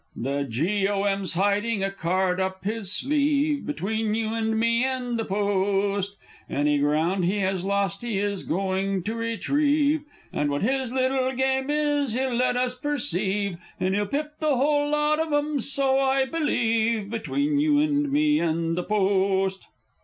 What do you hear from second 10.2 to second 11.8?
And what his little game